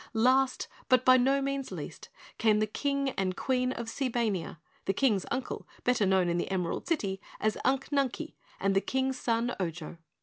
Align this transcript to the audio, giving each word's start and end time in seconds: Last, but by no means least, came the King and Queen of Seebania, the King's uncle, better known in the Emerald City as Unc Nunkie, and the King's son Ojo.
Last, 0.15 0.67
but 0.89 1.05
by 1.05 1.17
no 1.17 1.43
means 1.43 1.71
least, 1.71 2.09
came 2.39 2.57
the 2.57 2.65
King 2.65 3.09
and 3.11 3.37
Queen 3.37 3.71
of 3.71 3.85
Seebania, 3.87 4.57
the 4.85 4.93
King's 4.95 5.27
uncle, 5.29 5.67
better 5.83 6.07
known 6.07 6.27
in 6.27 6.37
the 6.39 6.49
Emerald 6.49 6.87
City 6.87 7.21
as 7.39 7.55
Unc 7.63 7.89
Nunkie, 7.91 8.33
and 8.59 8.75
the 8.75 8.81
King's 8.81 9.19
son 9.19 9.55
Ojo. 9.59 9.99